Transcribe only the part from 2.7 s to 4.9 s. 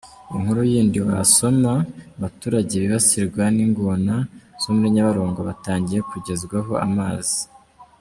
bibasirwaga n’ingona zo muri